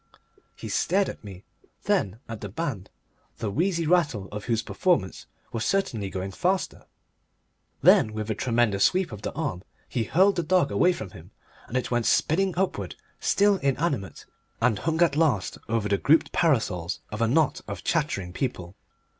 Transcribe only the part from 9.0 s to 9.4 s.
of the